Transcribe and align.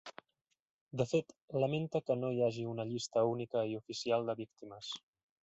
De 1.01 1.05
fet, 1.11 1.35
lamenta 1.63 2.01
que 2.07 2.17
no 2.23 2.31
hi 2.37 2.41
hagi 2.47 2.65
una 2.71 2.87
llista 2.93 3.25
única 3.35 3.65
i 3.75 3.79
oficial 3.83 4.27
de 4.33 4.39
víctimes. 4.43 4.93